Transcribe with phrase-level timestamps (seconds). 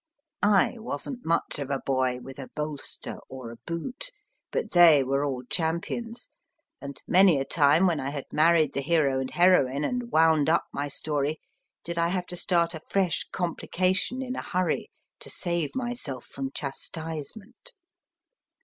[0.41, 4.09] I wasn t much of a boy with a bolster or a boot,
[4.51, 6.31] but they were all champions,
[6.81, 10.63] and many a time when I had married the hero and heroine and wound up
[10.73, 11.39] my story
[11.83, 14.89] did I have to start a fresh complication in a hurry
[15.23, 17.71] THE LIBRARY 8 4 MY FIRST BOOK to save myself from chastisement.